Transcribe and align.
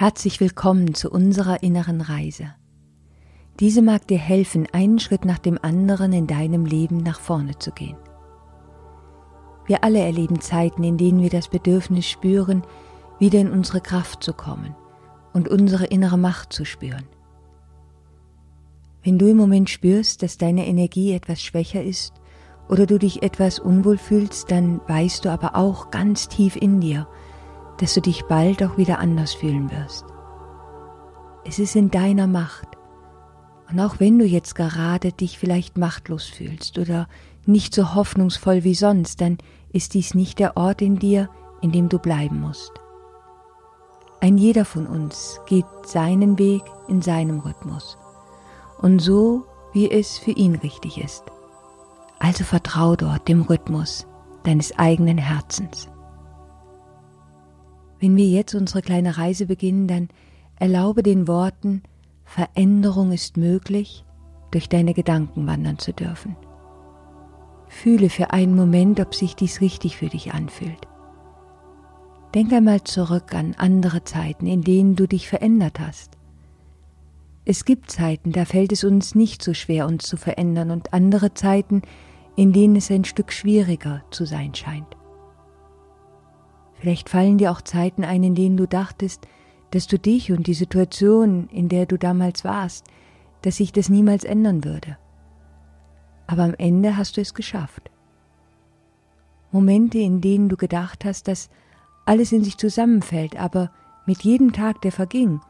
Herzlich 0.00 0.40
willkommen 0.40 0.94
zu 0.94 1.10
unserer 1.10 1.62
inneren 1.62 2.00
Reise. 2.00 2.54
Diese 3.60 3.82
mag 3.82 4.08
dir 4.08 4.16
helfen, 4.16 4.66
einen 4.72 4.98
Schritt 4.98 5.26
nach 5.26 5.38
dem 5.38 5.58
anderen 5.60 6.14
in 6.14 6.26
deinem 6.26 6.64
Leben 6.64 7.02
nach 7.02 7.20
vorne 7.20 7.58
zu 7.58 7.70
gehen. 7.70 7.98
Wir 9.66 9.84
alle 9.84 9.98
erleben 9.98 10.40
Zeiten, 10.40 10.84
in 10.84 10.96
denen 10.96 11.20
wir 11.20 11.28
das 11.28 11.48
Bedürfnis 11.48 12.08
spüren, 12.08 12.62
wieder 13.18 13.40
in 13.40 13.50
unsere 13.50 13.82
Kraft 13.82 14.24
zu 14.24 14.32
kommen 14.32 14.74
und 15.34 15.48
unsere 15.48 15.84
innere 15.84 16.16
Macht 16.16 16.54
zu 16.54 16.64
spüren. 16.64 17.04
Wenn 19.02 19.18
du 19.18 19.28
im 19.28 19.36
Moment 19.36 19.68
spürst, 19.68 20.22
dass 20.22 20.38
deine 20.38 20.66
Energie 20.66 21.12
etwas 21.12 21.42
schwächer 21.42 21.84
ist 21.84 22.14
oder 22.70 22.86
du 22.86 22.98
dich 22.98 23.22
etwas 23.22 23.58
unwohl 23.58 23.98
fühlst, 23.98 24.50
dann 24.50 24.80
weißt 24.88 25.26
du 25.26 25.28
aber 25.28 25.56
auch 25.56 25.90
ganz 25.90 26.26
tief 26.26 26.56
in 26.56 26.80
dir, 26.80 27.06
dass 27.80 27.94
du 27.94 28.00
dich 28.02 28.24
bald 28.26 28.62
auch 28.62 28.76
wieder 28.76 28.98
anders 28.98 29.32
fühlen 29.32 29.70
wirst. 29.70 30.04
Es 31.44 31.58
ist 31.58 31.74
in 31.76 31.90
deiner 31.90 32.26
Macht. 32.26 32.68
Und 33.70 33.80
auch 33.80 34.00
wenn 34.00 34.18
du 34.18 34.24
jetzt 34.24 34.54
gerade 34.54 35.12
dich 35.12 35.38
vielleicht 35.38 35.78
machtlos 35.78 36.26
fühlst 36.26 36.78
oder 36.78 37.08
nicht 37.46 37.74
so 37.74 37.94
hoffnungsvoll 37.94 38.64
wie 38.64 38.74
sonst, 38.74 39.20
dann 39.20 39.38
ist 39.72 39.94
dies 39.94 40.14
nicht 40.14 40.38
der 40.38 40.56
Ort 40.56 40.82
in 40.82 40.98
dir, 40.98 41.30
in 41.62 41.72
dem 41.72 41.88
du 41.88 41.98
bleiben 41.98 42.40
musst. 42.40 42.72
Ein 44.20 44.36
jeder 44.36 44.66
von 44.66 44.86
uns 44.86 45.40
geht 45.46 45.64
seinen 45.86 46.38
Weg 46.38 46.62
in 46.88 47.00
seinem 47.00 47.40
Rhythmus 47.40 47.96
und 48.78 48.98
so, 48.98 49.46
wie 49.72 49.90
es 49.90 50.18
für 50.18 50.32
ihn 50.32 50.56
richtig 50.56 50.98
ist. 51.02 51.24
Also 52.18 52.44
vertrau 52.44 52.96
dort 52.96 53.28
dem 53.28 53.42
Rhythmus 53.42 54.06
deines 54.42 54.78
eigenen 54.78 55.16
Herzens. 55.16 55.89
Wenn 58.00 58.16
wir 58.16 58.26
jetzt 58.26 58.54
unsere 58.54 58.80
kleine 58.80 59.18
Reise 59.18 59.46
beginnen, 59.46 59.86
dann 59.86 60.08
erlaube 60.56 61.02
den 61.02 61.28
Worten 61.28 61.82
Veränderung 62.24 63.12
ist 63.12 63.36
möglich, 63.36 64.04
durch 64.50 64.68
deine 64.68 64.94
Gedanken 64.94 65.46
wandern 65.46 65.78
zu 65.78 65.92
dürfen. 65.92 66.36
Fühle 67.68 68.08
für 68.08 68.32
einen 68.32 68.56
Moment, 68.56 69.00
ob 69.00 69.14
sich 69.14 69.36
dies 69.36 69.60
richtig 69.60 69.96
für 69.96 70.08
dich 70.08 70.32
anfühlt. 70.32 70.86
Denk 72.34 72.52
einmal 72.52 72.82
zurück 72.84 73.34
an 73.34 73.54
andere 73.58 74.04
Zeiten, 74.04 74.46
in 74.46 74.62
denen 74.62 74.96
du 74.96 75.06
dich 75.06 75.28
verändert 75.28 75.80
hast. 75.80 76.16
Es 77.44 77.64
gibt 77.64 77.90
Zeiten, 77.90 78.32
da 78.32 78.44
fällt 78.44 78.72
es 78.72 78.84
uns 78.84 79.14
nicht 79.14 79.42
so 79.42 79.54
schwer, 79.54 79.86
uns 79.86 80.04
zu 80.04 80.16
verändern, 80.16 80.70
und 80.70 80.92
andere 80.92 81.34
Zeiten, 81.34 81.82
in 82.36 82.52
denen 82.52 82.76
es 82.76 82.90
ein 82.90 83.04
Stück 83.04 83.32
schwieriger 83.32 84.04
zu 84.10 84.24
sein 84.24 84.54
scheint. 84.54 84.96
Vielleicht 86.80 87.10
fallen 87.10 87.36
dir 87.36 87.52
auch 87.52 87.60
Zeiten 87.60 88.04
ein, 88.04 88.22
in 88.22 88.34
denen 88.34 88.56
du 88.56 88.66
dachtest, 88.66 89.28
dass 89.70 89.86
du 89.86 89.98
dich 89.98 90.32
und 90.32 90.46
die 90.46 90.54
Situation, 90.54 91.46
in 91.48 91.68
der 91.68 91.84
du 91.84 91.98
damals 91.98 92.42
warst, 92.42 92.86
dass 93.42 93.56
sich 93.56 93.70
das 93.70 93.90
niemals 93.90 94.24
ändern 94.24 94.64
würde. 94.64 94.96
Aber 96.26 96.44
am 96.44 96.54
Ende 96.54 96.96
hast 96.96 97.18
du 97.18 97.20
es 97.20 97.34
geschafft. 97.34 97.90
Momente, 99.52 99.98
in 99.98 100.22
denen 100.22 100.48
du 100.48 100.56
gedacht 100.56 101.04
hast, 101.04 101.28
dass 101.28 101.50
alles 102.06 102.32
in 102.32 102.42
sich 102.44 102.56
zusammenfällt, 102.56 103.38
aber 103.38 103.70
mit 104.06 104.22
jedem 104.22 104.52
Tag, 104.54 104.80
der 104.80 104.92
verging, 104.92 105.40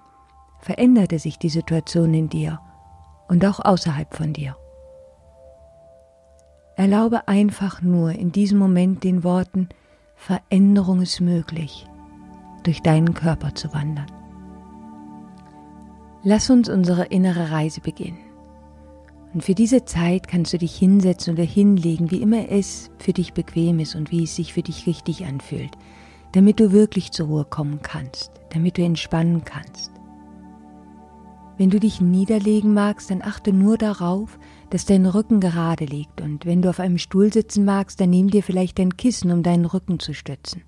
veränderte 0.59 1.21
sich 1.21 1.39
die 1.39 1.49
Situation 1.49 2.13
in 2.13 2.29
dir 2.29 2.61
und 3.29 3.45
auch 3.45 3.65
außerhalb 3.65 4.15
von 4.15 4.33
dir. 4.33 4.57
Erlaube 6.77 7.29
einfach 7.29 7.83
nur 7.83 8.11
in 8.11 8.33
diesem 8.33 8.59
Moment 8.59 9.05
den 9.05 9.23
Worten, 9.23 9.69
Veränderung 10.21 11.01
ist 11.01 11.23
möglich, 11.23 11.87
durch 12.63 12.83
deinen 12.83 13.15
Körper 13.15 13.55
zu 13.55 13.73
wandern. 13.73 14.13
Lass 16.23 16.51
uns 16.51 16.69
unsere 16.69 17.07
innere 17.07 17.51
Reise 17.51 17.81
beginnen. 17.81 18.19
Und 19.33 19.43
für 19.43 19.55
diese 19.55 19.87
Zeit 19.87 20.29
kannst 20.29 20.53
du 20.53 20.59
dich 20.59 20.77
hinsetzen 20.77 21.33
oder 21.33 21.45
hinlegen, 21.45 22.11
wie 22.11 22.21
immer 22.21 22.51
es 22.51 22.91
für 22.99 23.15
dich 23.15 23.33
bequem 23.33 23.79
ist 23.79 23.95
und 23.95 24.11
wie 24.11 24.25
es 24.25 24.37
sich 24.37 24.53
für 24.53 24.61
dich 24.61 24.87
richtig 24.87 25.25
anfühlt, 25.25 25.71
damit 26.33 26.61
du 26.61 26.71
wirklich 26.71 27.13
zur 27.13 27.29
Ruhe 27.29 27.47
kommen 27.47 27.81
kannst, 27.81 28.31
damit 28.51 28.77
du 28.77 28.85
entspannen 28.85 29.45
kannst. 29.47 29.91
Wenn 31.57 31.71
du 31.71 31.81
dich 31.81 32.03
niederlegen 32.03 32.75
magst, 32.75 33.11
dann 33.11 33.23
achte 33.23 33.55
nur 33.55 33.79
darauf, 33.79 34.39
dass 34.71 34.87
dein 34.87 35.05
Rücken 35.05 35.41
gerade 35.41 35.85
liegt 35.85 36.21
und 36.21 36.47
wenn 36.47 36.63
du 36.63 36.71
auf 36.71 36.81
einem 36.81 36.99
Stuhl 36.99 37.33
sitzen 37.33 37.65
magst, 37.65 38.01
dann 38.01 38.11
nimm 38.11 38.31
dir 38.31 38.43
vielleicht 38.43 38.79
ein 38.81 38.97
Kissen, 38.97 39.31
um 39.33 39.43
deinen 39.43 39.65
Rücken 39.65 39.99
zu 39.99 40.15
stützen. 40.15 40.63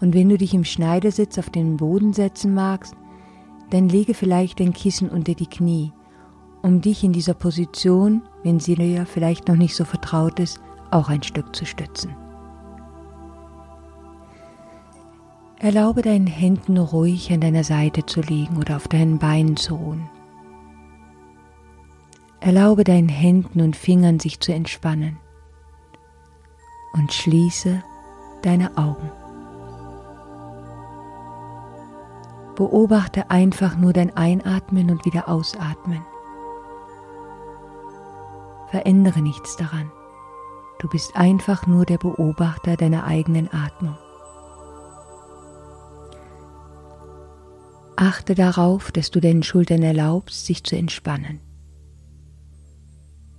Und 0.00 0.14
wenn 0.14 0.30
du 0.30 0.38
dich 0.38 0.54
im 0.54 0.64
Schneidersitz 0.64 1.38
auf 1.38 1.50
den 1.50 1.76
Boden 1.76 2.12
setzen 2.12 2.54
magst, 2.54 2.94
dann 3.70 3.88
lege 3.88 4.14
vielleicht 4.14 4.60
ein 4.60 4.72
Kissen 4.72 5.08
unter 5.08 5.34
die 5.34 5.46
Knie, 5.46 5.92
um 6.62 6.80
dich 6.80 7.04
in 7.04 7.12
dieser 7.12 7.34
Position, 7.34 8.22
wenn 8.42 8.58
sie 8.58 8.74
dir 8.74 9.06
vielleicht 9.06 9.46
noch 9.48 9.56
nicht 9.56 9.76
so 9.76 9.84
vertraut 9.84 10.40
ist, 10.40 10.60
auch 10.90 11.08
ein 11.08 11.22
Stück 11.22 11.54
zu 11.54 11.64
stützen. 11.64 12.16
Erlaube 15.58 16.02
deinen 16.02 16.26
Händen 16.26 16.76
ruhig 16.76 17.32
an 17.32 17.40
deiner 17.40 17.62
Seite 17.62 18.04
zu 18.04 18.20
liegen 18.20 18.56
oder 18.56 18.76
auf 18.76 18.88
deinen 18.88 19.18
Beinen 19.18 19.56
zu 19.56 19.76
ruhen. 19.76 20.10
Erlaube 22.44 22.82
deinen 22.82 23.08
Händen 23.08 23.60
und 23.60 23.76
Fingern 23.76 24.18
sich 24.18 24.40
zu 24.40 24.52
entspannen 24.52 25.16
und 26.92 27.12
schließe 27.12 27.84
deine 28.42 28.76
Augen. 28.76 29.12
Beobachte 32.56 33.30
einfach 33.30 33.76
nur 33.76 33.92
dein 33.92 34.16
Einatmen 34.16 34.90
und 34.90 35.04
wieder 35.04 35.28
Ausatmen. 35.28 36.04
Verändere 38.70 39.20
nichts 39.20 39.54
daran. 39.54 39.92
Du 40.80 40.88
bist 40.88 41.14
einfach 41.14 41.68
nur 41.68 41.86
der 41.86 41.98
Beobachter 41.98 42.76
deiner 42.76 43.04
eigenen 43.04 43.54
Atmung. 43.54 43.96
Achte 47.94 48.34
darauf, 48.34 48.90
dass 48.90 49.12
du 49.12 49.20
deinen 49.20 49.44
Schultern 49.44 49.84
erlaubst, 49.84 50.44
sich 50.44 50.64
zu 50.64 50.74
entspannen. 50.74 51.38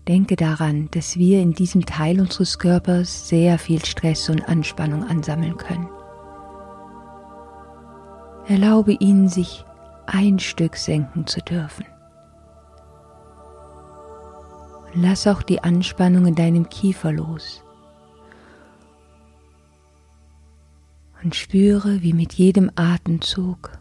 Denke 0.07 0.35
daran, 0.35 0.89
dass 0.91 1.17
wir 1.17 1.41
in 1.41 1.53
diesem 1.53 1.85
Teil 1.85 2.19
unseres 2.19 2.59
Körpers 2.59 3.29
sehr 3.29 3.57
viel 3.57 3.83
Stress 3.85 4.29
und 4.29 4.47
Anspannung 4.49 5.03
ansammeln 5.03 5.55
können. 5.55 5.87
Erlaube 8.47 8.93
ihnen, 8.93 9.29
sich 9.29 9.63
ein 10.05 10.39
Stück 10.39 10.75
senken 10.75 11.25
zu 11.25 11.39
dürfen. 11.39 11.85
Lass 14.93 15.25
auch 15.25 15.41
die 15.41 15.63
Anspannung 15.63 16.25
in 16.25 16.35
deinem 16.35 16.67
Kiefer 16.67 17.13
los. 17.13 17.63
Und 21.23 21.33
spüre, 21.35 22.01
wie 22.01 22.11
mit 22.11 22.33
jedem 22.33 22.69
Atemzug 22.75 23.71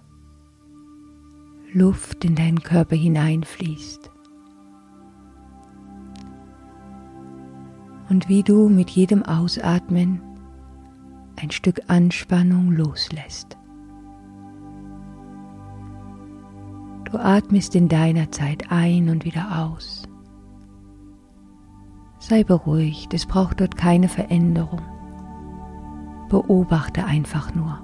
Luft 1.72 2.24
in 2.24 2.36
deinen 2.36 2.62
Körper 2.62 2.94
hineinfließt. 2.94 4.11
Und 8.12 8.28
wie 8.28 8.42
du 8.42 8.68
mit 8.68 8.90
jedem 8.90 9.22
Ausatmen 9.22 10.20
ein 11.40 11.50
Stück 11.50 11.80
Anspannung 11.88 12.70
loslässt. 12.70 13.56
Du 17.04 17.16
atmest 17.16 17.74
in 17.74 17.88
deiner 17.88 18.30
Zeit 18.30 18.70
ein 18.70 19.08
und 19.08 19.24
wieder 19.24 19.64
aus. 19.64 20.02
Sei 22.18 22.44
beruhigt, 22.44 23.14
es 23.14 23.24
braucht 23.24 23.62
dort 23.62 23.78
keine 23.78 24.10
Veränderung. 24.10 24.82
Beobachte 26.28 27.06
einfach 27.06 27.54
nur. 27.54 27.82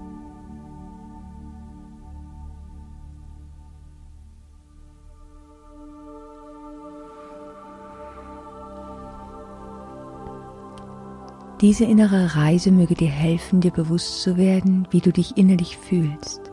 Diese 11.60 11.84
innere 11.84 12.36
Reise 12.36 12.70
möge 12.70 12.94
dir 12.94 13.08
helfen, 13.08 13.60
dir 13.60 13.72
bewusst 13.72 14.22
zu 14.22 14.36
werden, 14.36 14.86
wie 14.90 15.00
du 15.00 15.12
dich 15.12 15.36
innerlich 15.36 15.76
fühlst. 15.76 16.52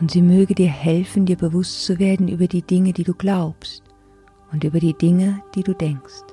Und 0.00 0.10
sie 0.10 0.22
möge 0.22 0.56
dir 0.56 0.68
helfen, 0.68 1.26
dir 1.26 1.36
bewusst 1.36 1.84
zu 1.84 2.00
werden 2.00 2.26
über 2.26 2.48
die 2.48 2.62
Dinge, 2.62 2.92
die 2.92 3.04
du 3.04 3.14
glaubst 3.14 3.84
und 4.50 4.64
über 4.64 4.80
die 4.80 4.94
Dinge, 4.94 5.42
die 5.54 5.62
du 5.62 5.74
denkst. 5.74 6.24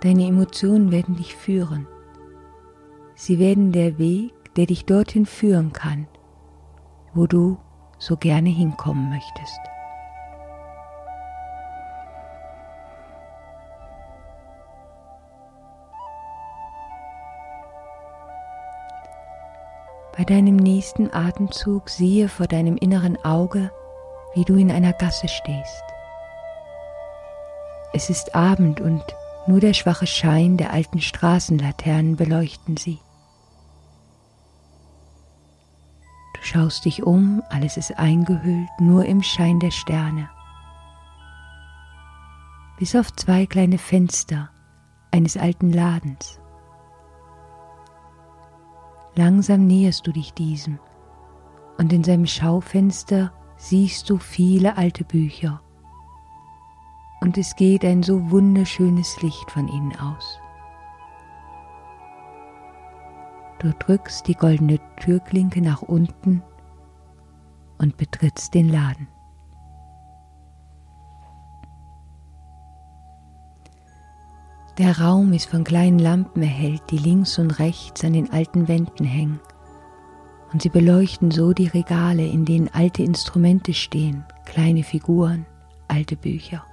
Deine 0.00 0.28
Emotionen 0.28 0.92
werden 0.92 1.16
dich 1.16 1.34
führen. 1.34 1.88
Sie 3.16 3.40
werden 3.40 3.72
der 3.72 3.98
Weg, 3.98 4.32
der 4.54 4.66
dich 4.66 4.84
dorthin 4.84 5.26
führen 5.26 5.72
kann, 5.72 6.06
wo 7.14 7.26
du 7.26 7.58
so 7.98 8.16
gerne 8.16 8.50
hinkommen 8.50 9.10
möchtest. 9.10 9.58
Bei 20.18 20.24
deinem 20.24 20.56
nächsten 20.56 21.14
Atemzug 21.14 21.88
siehe 21.88 22.28
vor 22.28 22.48
deinem 22.48 22.76
inneren 22.76 23.24
Auge, 23.24 23.70
wie 24.34 24.44
du 24.44 24.56
in 24.56 24.72
einer 24.72 24.92
Gasse 24.92 25.28
stehst. 25.28 25.84
Es 27.92 28.10
ist 28.10 28.34
Abend 28.34 28.80
und 28.80 29.04
nur 29.46 29.60
der 29.60 29.74
schwache 29.74 30.08
Schein 30.08 30.56
der 30.56 30.72
alten 30.72 31.00
Straßenlaternen 31.00 32.16
beleuchten 32.16 32.76
sie. 32.76 32.98
Du 36.34 36.42
schaust 36.42 36.84
dich 36.84 37.04
um, 37.04 37.40
alles 37.48 37.76
ist 37.76 37.96
eingehüllt, 37.96 38.68
nur 38.80 39.04
im 39.04 39.22
Schein 39.22 39.60
der 39.60 39.70
Sterne. 39.70 40.28
Bis 42.76 42.96
auf 42.96 43.12
zwei 43.14 43.46
kleine 43.46 43.78
Fenster 43.78 44.50
eines 45.12 45.36
alten 45.36 45.72
Ladens. 45.72 46.40
Langsam 49.18 49.66
näherst 49.66 50.06
du 50.06 50.12
dich 50.12 50.32
diesem 50.32 50.78
und 51.76 51.92
in 51.92 52.04
seinem 52.04 52.24
Schaufenster 52.24 53.32
siehst 53.56 54.08
du 54.08 54.16
viele 54.16 54.76
alte 54.76 55.02
Bücher 55.02 55.60
und 57.20 57.36
es 57.36 57.56
geht 57.56 57.84
ein 57.84 58.04
so 58.04 58.30
wunderschönes 58.30 59.20
Licht 59.20 59.50
von 59.50 59.66
ihnen 59.66 59.92
aus. 59.96 60.38
Du 63.58 63.72
drückst 63.72 64.28
die 64.28 64.36
goldene 64.36 64.78
Türklinke 65.00 65.62
nach 65.62 65.82
unten 65.82 66.44
und 67.78 67.96
betrittst 67.96 68.54
den 68.54 68.68
Laden. 68.68 69.08
Der 74.78 75.00
Raum 75.00 75.32
ist 75.32 75.50
von 75.50 75.64
kleinen 75.64 75.98
Lampen 75.98 76.40
erhellt, 76.40 76.82
die 76.90 76.98
links 76.98 77.40
und 77.40 77.58
rechts 77.58 78.04
an 78.04 78.12
den 78.12 78.32
alten 78.32 78.68
Wänden 78.68 79.04
hängen. 79.04 79.40
Und 80.52 80.62
sie 80.62 80.68
beleuchten 80.68 81.32
so 81.32 81.52
die 81.52 81.66
Regale, 81.66 82.24
in 82.24 82.44
denen 82.44 82.68
alte 82.72 83.02
Instrumente 83.02 83.74
stehen, 83.74 84.24
kleine 84.44 84.84
Figuren, 84.84 85.46
alte 85.88 86.14
Bücher. 86.14 86.64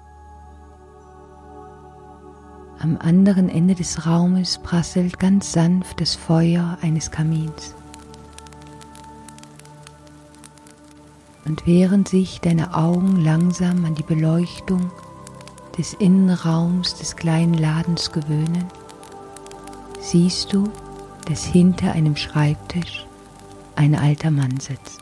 Am 2.78 2.98
anderen 3.00 3.50
Ende 3.50 3.74
des 3.74 4.06
Raumes 4.06 4.60
prasselt 4.60 5.18
ganz 5.18 5.52
sanft 5.52 6.00
das 6.00 6.14
Feuer 6.14 6.78
eines 6.84 7.10
Kamins. 7.10 7.74
Und 11.46 11.66
während 11.66 12.08
sich 12.08 12.40
deine 12.40 12.76
Augen 12.76 13.16
langsam 13.16 13.84
an 13.84 13.96
die 13.96 14.04
Beleuchtung 14.04 14.92
des 15.78 15.94
Innenraums 15.94 16.96
des 16.96 17.16
kleinen 17.16 17.54
Ladens 17.54 18.12
gewöhnen, 18.12 18.66
siehst 20.00 20.54
du, 20.54 20.70
dass 21.28 21.46
hinter 21.46 21.92
einem 21.92 22.16
Schreibtisch 22.16 23.06
ein 23.76 23.96
alter 23.96 24.32
Mann 24.32 24.60
sitzt. 24.60 25.02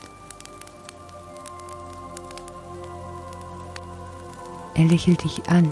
Er 4.75 4.85
lächelt 4.85 5.23
dich 5.23 5.47
an 5.49 5.71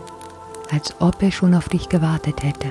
als 0.72 0.96
ob 1.00 1.22
er 1.22 1.32
schon 1.32 1.54
auf 1.54 1.70
dich 1.70 1.90
gewartet 1.90 2.44
hätte. 2.44 2.70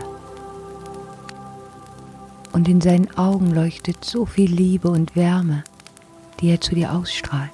Und 2.52 2.66
in 2.66 2.80
seinen 2.80 3.16
Augen 3.16 3.54
leuchtet 3.54 4.04
so 4.04 4.26
viel 4.26 4.50
Liebe 4.50 4.88
und 4.88 5.14
Wärme, 5.14 5.62
die 6.40 6.48
er 6.48 6.60
zu 6.60 6.74
dir 6.74 6.92
ausstrahlt. 6.92 7.50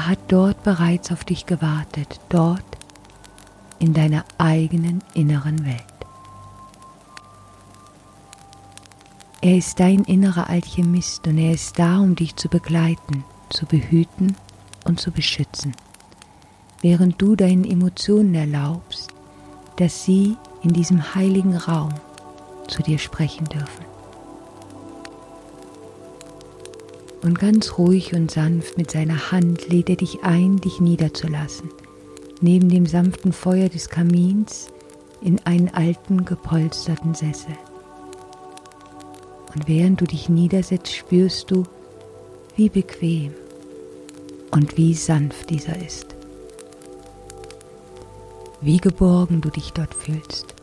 Er 0.00 0.06
hat 0.06 0.18
dort 0.28 0.62
bereits 0.62 1.12
auf 1.12 1.24
dich 1.24 1.44
gewartet, 1.44 2.20
dort 2.30 2.64
in 3.78 3.92
deiner 3.92 4.24
eigenen 4.38 5.02
inneren 5.12 5.66
Welt. 5.66 5.84
Er 9.42 9.58
ist 9.58 9.78
dein 9.78 10.04
innerer 10.04 10.48
Alchemist 10.48 11.26
und 11.26 11.36
er 11.36 11.52
ist 11.52 11.78
da, 11.78 11.98
um 11.98 12.14
dich 12.14 12.34
zu 12.36 12.48
begleiten, 12.48 13.24
zu 13.50 13.66
behüten 13.66 14.36
und 14.86 14.98
zu 14.98 15.10
beschützen 15.10 15.74
während 16.82 17.20
du 17.20 17.36
deinen 17.36 17.64
Emotionen 17.64 18.34
erlaubst, 18.34 19.10
dass 19.76 20.04
sie 20.04 20.36
in 20.62 20.72
diesem 20.72 21.14
heiligen 21.14 21.54
Raum 21.54 21.92
zu 22.68 22.82
dir 22.82 22.98
sprechen 22.98 23.44
dürfen. 23.44 23.89
Und 27.22 27.38
ganz 27.38 27.78
ruhig 27.78 28.14
und 28.14 28.30
sanft 28.30 28.78
mit 28.78 28.90
seiner 28.90 29.30
Hand 29.30 29.68
lädt 29.68 29.90
er 29.90 29.96
dich 29.96 30.24
ein, 30.24 30.56
dich 30.56 30.80
niederzulassen, 30.80 31.70
neben 32.40 32.68
dem 32.68 32.86
sanften 32.86 33.32
Feuer 33.32 33.68
des 33.68 33.88
Kamins 33.88 34.68
in 35.20 35.38
einen 35.44 35.68
alten, 35.68 36.24
gepolsterten 36.24 37.14
Sessel. 37.14 37.56
Und 39.54 39.68
während 39.68 40.00
du 40.00 40.06
dich 40.06 40.28
niedersetzt, 40.28 40.94
spürst 40.94 41.50
du, 41.50 41.64
wie 42.56 42.68
bequem 42.68 43.34
und 44.50 44.76
wie 44.76 44.94
sanft 44.94 45.50
dieser 45.50 45.76
ist 45.84 46.16
wie 48.60 48.76
geborgen 48.76 49.40
du 49.40 49.50
dich 49.50 49.72
dort 49.72 49.94
fühlst. 49.94 50.54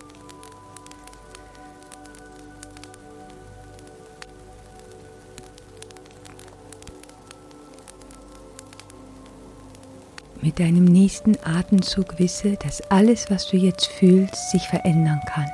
Mit 10.48 10.62
deinem 10.62 10.86
nächsten 10.86 11.36
Atemzug 11.44 12.20
wisse, 12.20 12.56
dass 12.56 12.80
alles, 12.90 13.30
was 13.30 13.50
du 13.50 13.58
jetzt 13.58 13.86
fühlst, 13.86 14.50
sich 14.50 14.66
verändern 14.66 15.20
kann 15.26 15.52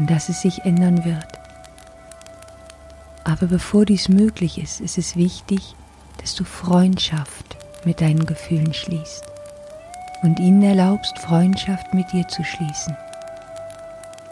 und 0.00 0.10
dass 0.10 0.28
es 0.28 0.42
sich 0.42 0.64
ändern 0.64 1.04
wird. 1.04 1.28
Aber 3.22 3.46
bevor 3.46 3.84
dies 3.84 4.08
möglich 4.08 4.60
ist, 4.60 4.80
ist 4.80 4.98
es 4.98 5.14
wichtig, 5.14 5.76
dass 6.20 6.34
du 6.34 6.42
Freundschaft 6.42 7.56
mit 7.84 8.00
deinen 8.00 8.26
Gefühlen 8.26 8.74
schließt 8.74 9.26
und 10.24 10.40
ihnen 10.40 10.64
erlaubst, 10.64 11.16
Freundschaft 11.20 11.94
mit 11.94 12.10
dir 12.10 12.26
zu 12.26 12.42
schließen. 12.42 12.96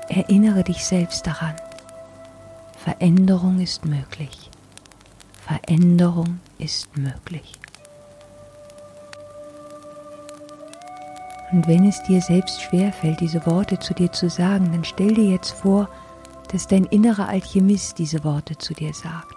Erinnere 0.08 0.64
dich 0.64 0.84
selbst 0.84 1.24
daran. 1.24 1.54
Veränderung 2.82 3.60
ist 3.60 3.84
möglich. 3.84 4.50
Veränderung 5.46 6.40
ist 6.58 6.96
möglich. 6.96 7.61
Und 11.52 11.68
wenn 11.68 11.86
es 11.86 12.02
dir 12.02 12.22
selbst 12.22 12.62
schwerfällt, 12.62 13.20
diese 13.20 13.44
Worte 13.46 13.78
zu 13.78 13.92
dir 13.92 14.10
zu 14.10 14.30
sagen, 14.30 14.72
dann 14.72 14.84
stell 14.84 15.14
dir 15.14 15.28
jetzt 15.28 15.50
vor, 15.50 15.88
dass 16.48 16.66
dein 16.66 16.84
innerer 16.84 17.28
Alchemist 17.28 17.98
diese 17.98 18.24
Worte 18.24 18.56
zu 18.56 18.72
dir 18.72 18.94
sagt. 18.94 19.34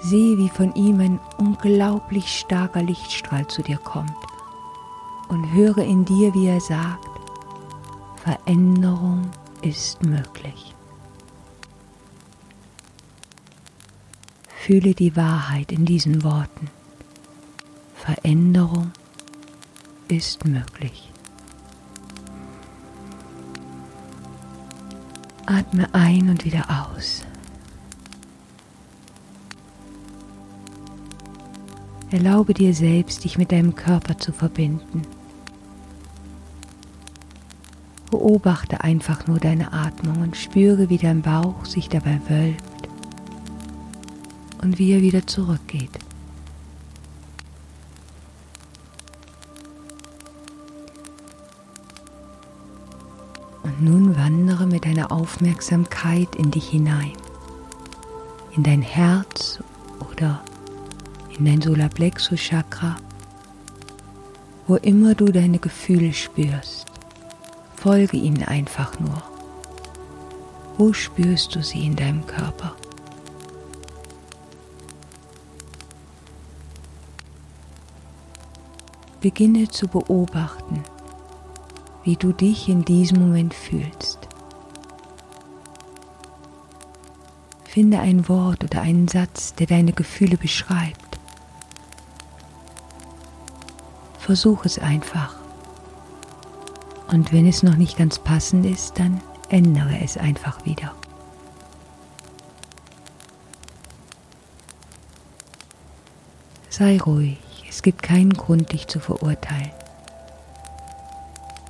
Sehe, 0.00 0.36
wie 0.38 0.48
von 0.48 0.74
ihm 0.74 1.00
ein 1.00 1.20
unglaublich 1.38 2.36
starker 2.36 2.82
Lichtstrahl 2.82 3.46
zu 3.46 3.62
dir 3.62 3.78
kommt 3.78 4.14
und 5.28 5.52
höre 5.52 5.78
in 5.78 6.04
dir, 6.04 6.34
wie 6.34 6.46
er 6.46 6.60
sagt, 6.60 7.08
Veränderung 8.16 9.30
ist 9.62 10.02
möglich. 10.02 10.74
Fühle 14.48 14.94
die 14.94 15.16
Wahrheit 15.16 15.72
in 15.72 15.84
diesen 15.84 16.22
Worten. 16.24 16.70
Veränderung 17.94 18.92
ist 20.08 20.44
möglich. 20.46 21.12
Atme 25.46 25.88
ein 25.94 26.28
und 26.28 26.44
wieder 26.44 26.66
aus. 26.68 27.22
Erlaube 32.10 32.54
dir 32.54 32.74
selbst, 32.74 33.24
dich 33.24 33.36
mit 33.38 33.52
deinem 33.52 33.74
Körper 33.74 34.18
zu 34.18 34.32
verbinden. 34.32 35.02
Beobachte 38.10 38.82
einfach 38.82 39.26
nur 39.26 39.38
deine 39.38 39.72
Atmung 39.72 40.22
und 40.22 40.36
spüre, 40.36 40.88
wie 40.88 40.96
dein 40.96 41.20
Bauch 41.20 41.66
sich 41.66 41.90
dabei 41.90 42.18
wölbt 42.28 42.88
und 44.62 44.78
wie 44.78 44.92
er 44.92 45.02
wieder 45.02 45.26
zurückgeht. 45.26 45.90
Und 53.78 53.84
nun 53.84 54.16
wandere 54.16 54.66
mit 54.66 54.84
deiner 54.84 55.12
Aufmerksamkeit 55.12 56.34
in 56.34 56.50
dich 56.50 56.68
hinein, 56.68 57.12
in 58.56 58.64
dein 58.64 58.82
Herz 58.82 59.62
oder 60.10 60.42
in 61.38 61.44
dein 61.44 61.62
Solarplexus 61.62 62.40
Chakra, 62.40 62.96
wo 64.66 64.76
immer 64.76 65.14
du 65.14 65.26
deine 65.26 65.60
Gefühle 65.60 66.12
spürst. 66.12 66.86
Folge 67.76 68.16
ihnen 68.16 68.42
einfach 68.42 68.98
nur. 68.98 69.22
Wo 70.76 70.92
spürst 70.92 71.54
du 71.54 71.62
sie 71.62 71.86
in 71.86 71.94
deinem 71.94 72.26
Körper? 72.26 72.74
Beginne 79.20 79.68
zu 79.68 79.86
beobachten, 79.86 80.82
wie 82.04 82.16
du 82.16 82.32
dich 82.32 82.68
in 82.68 82.84
diesem 82.84 83.20
Moment 83.20 83.54
fühlst. 83.54 84.28
Finde 87.64 88.00
ein 88.00 88.28
Wort 88.28 88.64
oder 88.64 88.82
einen 88.82 89.08
Satz, 89.08 89.54
der 89.54 89.66
deine 89.66 89.92
Gefühle 89.92 90.36
beschreibt. 90.36 91.18
Versuch 94.18 94.64
es 94.64 94.78
einfach. 94.78 95.36
Und 97.08 97.32
wenn 97.32 97.46
es 97.46 97.62
noch 97.62 97.76
nicht 97.76 97.96
ganz 97.96 98.18
passend 98.18 98.66
ist, 98.66 98.98
dann 98.98 99.20
ändere 99.48 100.00
es 100.02 100.16
einfach 100.16 100.64
wieder. 100.66 100.94
Sei 106.68 106.98
ruhig, 107.00 107.38
es 107.68 107.82
gibt 107.82 108.02
keinen 108.02 108.34
Grund, 108.34 108.72
dich 108.72 108.86
zu 108.86 109.00
verurteilen. 109.00 109.72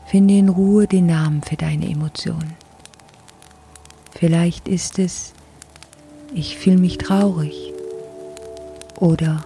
Finde 0.09 0.39
in 0.39 0.49
Ruhe 0.49 0.87
den 0.87 1.05
Namen 1.05 1.43
für 1.43 1.57
deine 1.57 1.87
Emotionen. 1.87 2.57
Vielleicht 4.13 4.67
ist 4.67 4.99
es, 4.99 5.35
ich 6.33 6.57
fühle 6.57 6.79
mich 6.79 6.97
traurig 6.97 7.75
oder 8.97 9.45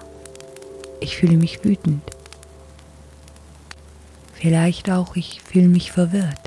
ich 1.01 1.17
fühle 1.17 1.37
mich 1.37 1.65
wütend. 1.65 2.03
Vielleicht 4.35 4.89
auch, 4.89 5.17
ich 5.17 5.43
fühle 5.43 5.67
mich 5.67 5.91
verwirrt 5.91 6.39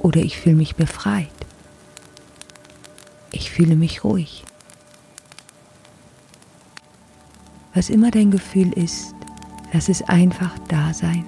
oder 0.00 0.20
ich 0.20 0.38
fühle 0.38 0.56
mich 0.56 0.76
befreit. 0.76 1.28
Ich 3.32 3.50
fühle 3.50 3.76
mich 3.76 4.02
ruhig. 4.02 4.44
Was 7.74 7.90
immer 7.90 8.10
dein 8.10 8.30
Gefühl 8.30 8.72
ist, 8.72 9.14
lass 9.74 9.90
es 9.90 10.00
einfach 10.00 10.58
da 10.68 10.94
sein, 10.94 11.26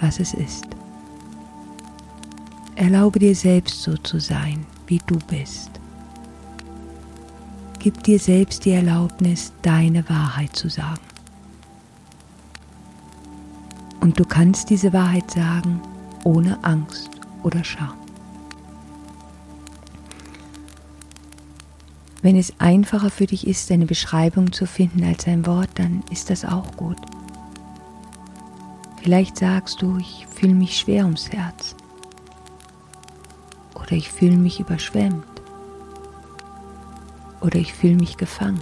was 0.00 0.20
es 0.20 0.34
ist. 0.34 0.66
Erlaube 2.74 3.18
dir 3.18 3.34
selbst 3.34 3.82
so 3.82 3.96
zu 3.96 4.18
sein, 4.20 4.66
wie 4.86 5.00
du 5.06 5.18
bist. 5.30 5.70
Gib 7.78 8.02
dir 8.02 8.18
selbst 8.18 8.64
die 8.64 8.72
Erlaubnis, 8.72 9.52
deine 9.62 10.08
Wahrheit 10.08 10.54
zu 10.56 10.68
sagen. 10.68 11.00
Und 14.00 14.18
du 14.18 14.24
kannst 14.24 14.70
diese 14.70 14.92
Wahrheit 14.92 15.30
sagen 15.30 15.80
ohne 16.24 16.62
Angst 16.64 17.10
oder 17.42 17.62
Scham. 17.64 17.94
Wenn 22.22 22.36
es 22.36 22.52
einfacher 22.58 23.10
für 23.10 23.26
dich 23.26 23.46
ist, 23.46 23.70
eine 23.70 23.86
Beschreibung 23.86 24.50
zu 24.50 24.66
finden 24.66 25.04
als 25.04 25.28
ein 25.28 25.46
Wort, 25.46 25.70
dann 25.74 26.02
ist 26.10 26.28
das 26.28 26.44
auch 26.44 26.76
gut. 26.76 26.96
Vielleicht 29.06 29.36
sagst 29.36 29.82
du, 29.82 29.98
ich 29.98 30.26
fühle 30.26 30.54
mich 30.54 30.76
schwer 30.80 31.04
ums 31.04 31.30
Herz. 31.30 31.76
Oder 33.76 33.92
ich 33.92 34.10
fühle 34.10 34.36
mich 34.36 34.58
überschwemmt. 34.58 35.24
Oder 37.40 37.54
ich 37.54 37.72
fühle 37.72 37.94
mich 37.94 38.16
gefangen. 38.16 38.60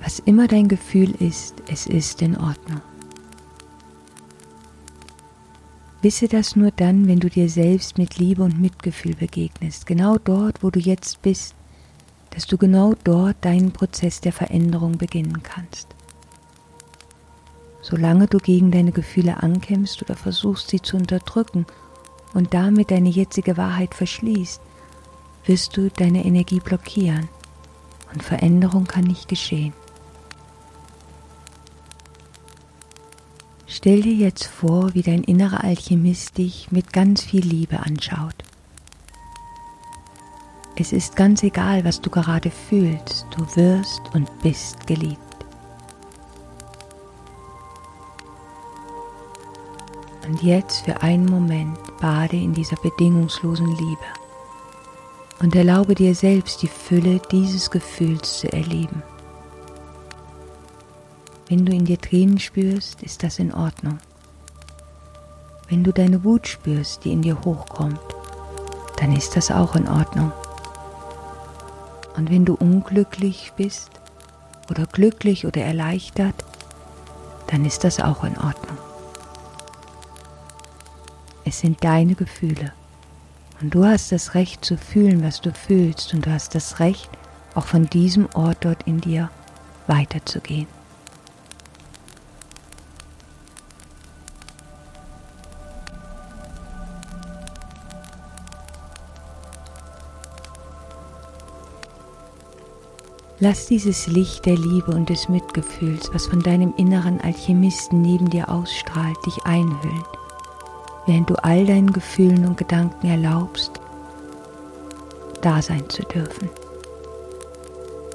Was 0.00 0.18
immer 0.18 0.48
dein 0.48 0.66
Gefühl 0.66 1.12
ist, 1.22 1.62
es 1.68 1.86
ist 1.86 2.22
in 2.22 2.36
Ordnung. 2.36 2.80
Wisse 6.00 6.26
das 6.26 6.56
nur 6.56 6.72
dann, 6.72 7.06
wenn 7.06 7.20
du 7.20 7.30
dir 7.30 7.48
selbst 7.48 7.98
mit 7.98 8.18
Liebe 8.18 8.42
und 8.42 8.60
Mitgefühl 8.60 9.14
begegnest, 9.14 9.86
genau 9.86 10.16
dort, 10.18 10.64
wo 10.64 10.70
du 10.70 10.80
jetzt 10.80 11.22
bist, 11.22 11.54
dass 12.30 12.48
du 12.48 12.58
genau 12.58 12.94
dort 13.04 13.36
deinen 13.44 13.70
Prozess 13.70 14.20
der 14.20 14.32
Veränderung 14.32 14.98
beginnen 14.98 15.40
kannst. 15.44 15.94
Solange 17.82 18.28
du 18.28 18.38
gegen 18.38 18.70
deine 18.70 18.92
Gefühle 18.92 19.42
ankämpfst 19.42 20.00
oder 20.02 20.14
versuchst, 20.14 20.70
sie 20.70 20.80
zu 20.80 20.96
unterdrücken 20.96 21.66
und 22.32 22.54
damit 22.54 22.92
deine 22.92 23.08
jetzige 23.08 23.56
Wahrheit 23.56 23.94
verschließt, 23.94 24.60
wirst 25.44 25.76
du 25.76 25.90
deine 25.90 26.24
Energie 26.24 26.60
blockieren 26.60 27.28
und 28.12 28.22
Veränderung 28.22 28.84
kann 28.84 29.04
nicht 29.04 29.28
geschehen. 29.28 29.72
Stell 33.66 34.02
dir 34.02 34.14
jetzt 34.14 34.44
vor, 34.44 34.94
wie 34.94 35.02
dein 35.02 35.24
innerer 35.24 35.64
Alchemist 35.64 36.38
dich 36.38 36.70
mit 36.70 36.92
ganz 36.92 37.22
viel 37.22 37.44
Liebe 37.44 37.80
anschaut. 37.80 38.36
Es 40.76 40.92
ist 40.92 41.16
ganz 41.16 41.42
egal, 41.42 41.84
was 41.84 42.00
du 42.00 42.10
gerade 42.10 42.50
fühlst, 42.50 43.26
du 43.36 43.56
wirst 43.56 44.02
und 44.14 44.30
bist 44.42 44.86
geliebt. 44.86 45.31
Und 50.32 50.42
jetzt 50.42 50.86
für 50.86 51.02
einen 51.02 51.26
Moment 51.26 51.78
bade 52.00 52.36
in 52.36 52.54
dieser 52.54 52.76
bedingungslosen 52.76 53.66
Liebe 53.66 54.00
und 55.40 55.54
erlaube 55.54 55.94
dir 55.94 56.14
selbst 56.14 56.62
die 56.62 56.68
Fülle 56.68 57.20
dieses 57.30 57.70
Gefühls 57.70 58.38
zu 58.38 58.50
erleben. 58.50 59.02
Wenn 61.50 61.66
du 61.66 61.72
in 61.74 61.84
dir 61.84 62.00
Tränen 62.00 62.38
spürst, 62.38 63.02
ist 63.02 63.22
das 63.22 63.38
in 63.38 63.52
Ordnung. 63.52 63.98
Wenn 65.68 65.84
du 65.84 65.92
deine 65.92 66.24
Wut 66.24 66.48
spürst, 66.48 67.04
die 67.04 67.12
in 67.12 67.20
dir 67.20 67.38
hochkommt, 67.44 68.00
dann 68.96 69.14
ist 69.14 69.36
das 69.36 69.50
auch 69.50 69.76
in 69.76 69.86
Ordnung. 69.86 70.32
Und 72.16 72.30
wenn 72.30 72.46
du 72.46 72.54
unglücklich 72.54 73.52
bist 73.58 73.90
oder 74.70 74.86
glücklich 74.86 75.44
oder 75.44 75.60
erleichtert, 75.60 76.42
dann 77.48 77.66
ist 77.66 77.84
das 77.84 78.00
auch 78.00 78.24
in 78.24 78.38
Ordnung. 78.38 78.78
Es 81.52 81.60
sind 81.60 81.84
deine 81.84 82.14
Gefühle. 82.14 82.72
Und 83.60 83.74
du 83.74 83.84
hast 83.84 84.10
das 84.10 84.32
Recht 84.32 84.64
zu 84.64 84.78
fühlen, 84.78 85.22
was 85.22 85.42
du 85.42 85.52
fühlst. 85.52 86.14
Und 86.14 86.24
du 86.24 86.32
hast 86.32 86.54
das 86.54 86.80
Recht, 86.80 87.10
auch 87.54 87.66
von 87.66 87.90
diesem 87.90 88.26
Ort 88.32 88.64
dort 88.64 88.84
in 88.84 89.02
dir 89.02 89.28
weiterzugehen. 89.86 90.66
Lass 103.40 103.66
dieses 103.66 104.06
Licht 104.06 104.46
der 104.46 104.56
Liebe 104.56 104.92
und 104.92 105.10
des 105.10 105.28
Mitgefühls, 105.28 106.08
was 106.14 106.28
von 106.28 106.40
deinem 106.40 106.72
inneren 106.78 107.20
Alchemisten 107.20 108.00
neben 108.00 108.30
dir 108.30 108.48
ausstrahlt, 108.48 109.18
dich 109.26 109.44
einhüllen, 109.44 110.04
während 111.06 111.30
du 111.30 111.34
all 111.42 111.66
deinen 111.66 111.92
Gefühlen 111.92 112.46
und 112.46 112.56
Gedanken 112.56 113.06
erlaubst, 113.06 113.72
da 115.40 115.60
sein 115.60 115.88
zu 115.88 116.02
dürfen. 116.02 116.48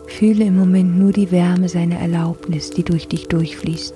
Fühle 0.07 0.45
im 0.45 0.57
Moment 0.57 0.97
nur 0.97 1.11
die 1.11 1.31
Wärme 1.31 1.69
seiner 1.69 1.99
Erlaubnis, 1.99 2.71
die 2.71 2.83
durch 2.83 3.07
dich 3.07 3.27
durchfließt. 3.27 3.93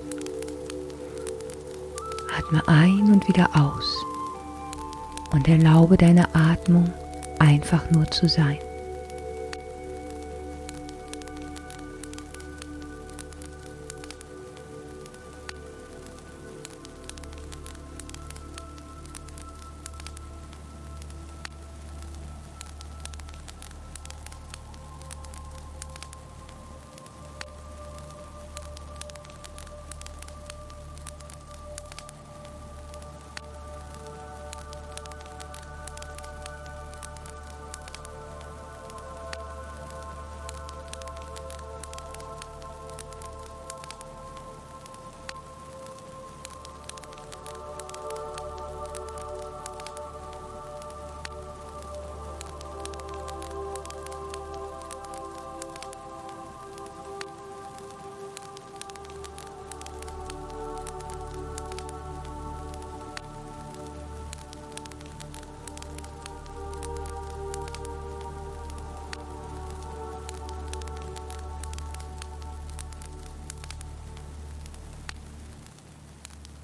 Atme 2.38 2.62
ein 2.68 3.12
und 3.12 3.26
wieder 3.28 3.48
aus 3.54 4.04
und 5.32 5.48
erlaube 5.48 5.96
deiner 5.96 6.28
Atmung 6.34 6.92
einfach 7.38 7.90
nur 7.90 8.10
zu 8.10 8.28
sein. 8.28 8.58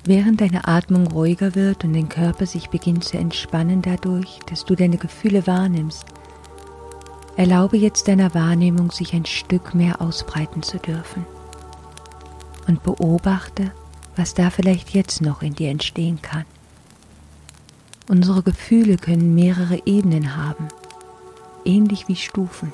Während 0.08 0.40
deine 0.40 0.66
Atmung 0.66 1.06
ruhiger 1.08 1.54
wird 1.54 1.84
und 1.84 1.92
dein 1.92 2.08
Körper 2.08 2.46
sich 2.46 2.70
beginnt 2.70 3.04
zu 3.04 3.18
entspannen 3.18 3.82
dadurch, 3.82 4.40
dass 4.46 4.64
du 4.64 4.74
deine 4.74 4.96
Gefühle 4.96 5.46
wahrnimmst, 5.46 6.06
erlaube 7.36 7.76
jetzt 7.76 8.08
deiner 8.08 8.32
Wahrnehmung, 8.32 8.90
sich 8.90 9.12
ein 9.12 9.26
Stück 9.26 9.74
mehr 9.74 10.00
ausbreiten 10.00 10.62
zu 10.62 10.78
dürfen. 10.78 11.26
Und 12.66 12.82
beobachte, 12.82 13.70
was 14.16 14.32
da 14.32 14.48
vielleicht 14.48 14.94
jetzt 14.94 15.20
noch 15.20 15.42
in 15.42 15.54
dir 15.54 15.68
entstehen 15.68 16.22
kann. 16.22 16.46
Unsere 18.08 18.42
Gefühle 18.42 18.96
können 18.96 19.34
mehrere 19.34 19.82
Ebenen 19.84 20.38
haben, 20.38 20.68
ähnlich 21.66 22.08
wie 22.08 22.16
Stufen. 22.16 22.72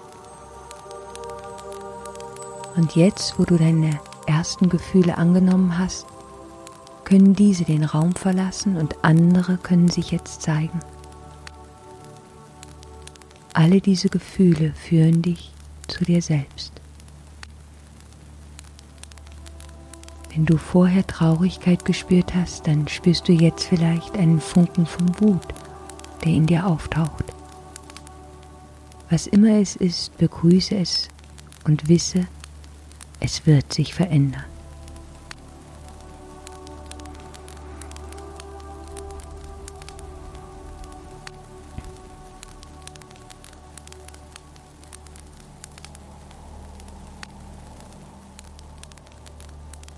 Und 2.76 2.94
jetzt, 2.94 3.40
wo 3.40 3.44
du 3.44 3.56
deine 3.56 3.98
ersten 4.28 4.68
Gefühle 4.68 5.18
angenommen 5.18 5.80
hast, 5.80 6.06
können 7.04 7.34
diese 7.34 7.64
den 7.64 7.84
Raum 7.84 8.14
verlassen 8.14 8.76
und 8.76 9.04
andere 9.04 9.56
können 9.58 9.88
sich 9.88 10.10
jetzt 10.10 10.42
zeigen. 10.42 10.80
Alle 13.52 13.80
diese 13.80 14.08
Gefühle 14.08 14.72
führen 14.74 15.22
dich 15.22 15.52
zu 15.86 16.04
dir 16.04 16.20
selbst. 16.22 16.72
Wenn 20.34 20.46
du 20.46 20.56
vorher 20.56 21.06
Traurigkeit 21.06 21.84
gespürt 21.84 22.34
hast, 22.34 22.66
dann 22.66 22.88
spürst 22.88 23.28
du 23.28 23.32
jetzt 23.32 23.64
vielleicht 23.66 24.16
einen 24.16 24.40
Funken 24.40 24.84
von 24.84 25.20
Wut, 25.20 25.46
der 26.24 26.32
in 26.32 26.46
dir 26.46 26.66
auftaucht. 26.66 27.24
Was 29.10 29.28
immer 29.28 29.60
es 29.60 29.76
ist, 29.76 30.18
begrüße 30.18 30.74
es 30.74 31.08
und 31.64 31.88
wisse, 31.88 32.26
es 33.20 33.46
wird 33.46 33.72
sich 33.72 33.94
verändern. 33.94 34.44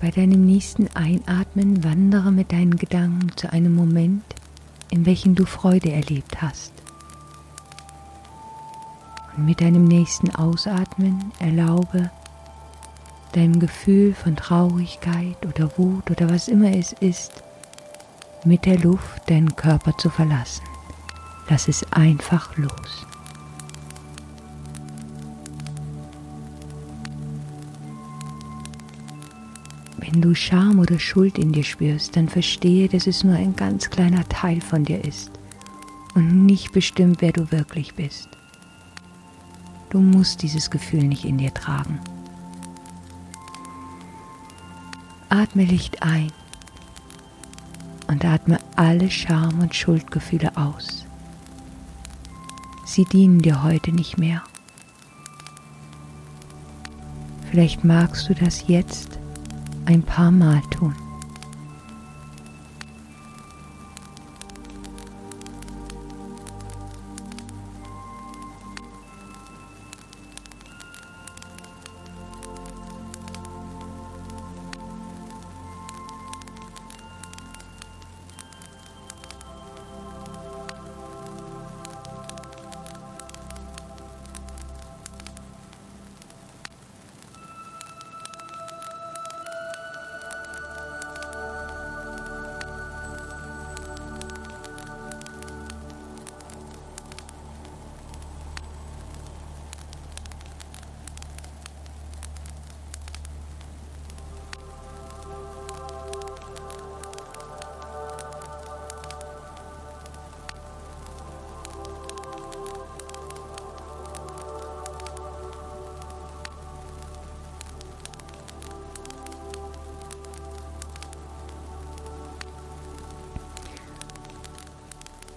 Bei 0.07 0.13
deinem 0.13 0.47
nächsten 0.47 0.87
Einatmen 0.95 1.83
wandere 1.83 2.31
mit 2.31 2.53
deinen 2.53 2.77
Gedanken 2.77 3.37
zu 3.37 3.53
einem 3.53 3.75
Moment, 3.75 4.23
in 4.89 5.05
welchem 5.05 5.35
du 5.35 5.45
Freude 5.47 5.91
erlebt 5.91 6.41
hast. 6.41 6.73
Und 9.37 9.47
mit 9.47 9.61
deinem 9.61 9.83
nächsten 9.83 10.33
Ausatmen 10.33 11.33
erlaube 11.41 12.13
deinem 13.33 13.59
Gefühl 13.59 14.15
von 14.15 14.37
Traurigkeit 14.37 15.45
oder 15.45 15.77
Wut 15.77 16.09
oder 16.09 16.31
was 16.31 16.47
immer 16.47 16.71
es 16.71 16.93
ist, 16.93 17.43
mit 18.45 18.65
der 18.65 18.79
Luft 18.79 19.29
deinen 19.29 19.57
Körper 19.57 19.99
zu 19.99 20.09
verlassen. 20.09 20.63
Lass 21.49 21.67
es 21.67 21.85
einfach 21.93 22.57
los. 22.57 23.07
Wenn 30.07 30.23
du 30.23 30.35
Scham 30.35 30.79
oder 30.79 31.01
Schuld 31.01 31.37
in 31.37 31.51
dir 31.51 31.65
spürst, 31.65 32.17
dann 32.17 32.29
verstehe, 32.29 32.89
dass 32.89 33.09
es 33.09 33.25
nur 33.25 33.35
ein 33.35 33.57
ganz 33.57 33.91
kleiner 33.91 34.27
Teil 34.29 34.61
von 34.61 34.85
dir 34.85 35.05
ist 35.05 35.33
und 36.15 36.47
nicht 36.47 36.71
bestimmt, 36.71 37.21
wer 37.21 37.33
du 37.33 37.51
wirklich 37.51 37.95
bist. 37.95 38.29
Du 39.91 39.99
musst 39.99 40.43
dieses 40.43 40.71
Gefühl 40.71 41.03
nicht 41.03 41.25
in 41.25 41.39
dir 41.39 41.53
tragen. 41.53 41.99
Atme 45.29 45.65
Licht 45.65 46.03
ein 46.03 46.31
und 48.07 48.25
atme 48.25 48.59
alle 48.77 49.11
Scham- 49.11 49.59
und 49.59 49.75
Schuldgefühle 49.75 50.57
aus. 50.57 51.05
Sie 52.85 53.05
dienen 53.05 53.43
dir 53.43 53.65
heute 53.65 53.91
nicht 53.91 54.19
mehr. 54.19 54.45
Vielleicht 57.51 57.83
magst 57.83 58.29
du 58.29 58.35
das 58.35 58.69
jetzt 58.69 59.19
ein 59.87 60.03
paar 60.03 60.31
Mal 60.31 60.61
tun. 60.71 61.06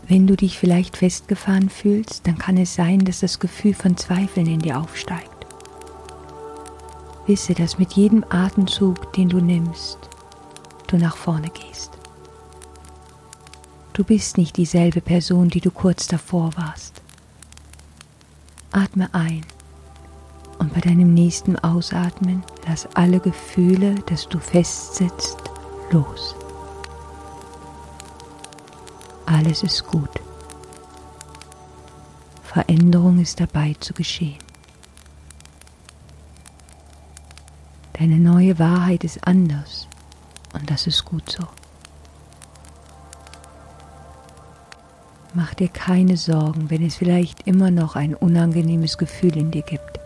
Wenn 0.09 0.25
du 0.25 0.35
dich 0.35 0.57
vielleicht 0.57 0.97
festgefahren 0.97 1.69
fühlst, 1.69 2.25
dann 2.25 2.39
kann 2.39 2.57
es 2.57 2.73
sein, 2.73 3.05
dass 3.05 3.19
das 3.19 3.39
Gefühl 3.39 3.75
von 3.75 3.95
Zweifeln 3.95 4.47
in 4.47 4.57
dir 4.57 4.79
aufsteigt. 4.79 5.29
Wisse, 7.27 7.53
dass 7.53 7.77
mit 7.77 7.93
jedem 7.93 8.25
Atemzug, 8.27 9.13
den 9.13 9.29
du 9.29 9.39
nimmst, 9.39 9.99
du 10.87 10.97
nach 10.97 11.15
vorne 11.15 11.49
gehst. 11.49 11.91
Du 13.93 14.03
bist 14.03 14.39
nicht 14.39 14.57
dieselbe 14.57 14.99
Person, 14.99 15.49
die 15.49 15.61
du 15.61 15.69
kurz 15.69 16.07
davor 16.07 16.49
warst. 16.55 17.03
Atme 18.71 19.13
ein 19.13 19.45
und 20.57 20.73
bei 20.73 20.79
deinem 20.79 21.13
nächsten 21.13 21.55
Ausatmen 21.57 22.43
lass 22.67 22.87
alle 22.95 23.19
Gefühle, 23.19 23.93
dass 24.07 24.27
du 24.27 24.39
festsitzt, 24.39 25.37
los. 25.91 26.35
Alles 29.29 29.61
ist 29.61 29.85
gut. 29.85 30.09
Veränderung 32.41 33.19
ist 33.19 33.39
dabei 33.39 33.75
zu 33.79 33.93
geschehen. 33.93 34.39
Deine 37.93 38.15
neue 38.15 38.57
Wahrheit 38.57 39.03
ist 39.03 39.27
anders 39.27 39.87
und 40.53 40.67
das 40.71 40.87
ist 40.87 41.05
gut 41.05 41.29
so. 41.31 41.45
Mach 45.35 45.53
dir 45.53 45.69
keine 45.69 46.17
Sorgen, 46.17 46.71
wenn 46.71 46.83
es 46.83 46.95
vielleicht 46.95 47.45
immer 47.45 47.69
noch 47.69 47.95
ein 47.95 48.15
unangenehmes 48.15 48.97
Gefühl 48.97 49.37
in 49.37 49.51
dir 49.51 49.61
gibt. 49.61 49.99